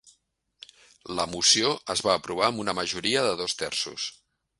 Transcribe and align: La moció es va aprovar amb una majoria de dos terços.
La 1.19 1.25
moció 1.33 1.69
es 1.95 2.03
va 2.07 2.13
aprovar 2.21 2.47
amb 2.47 2.63
una 2.65 2.75
majoria 2.79 3.27
de 3.27 3.35
dos 3.43 3.55
terços. 3.61 4.09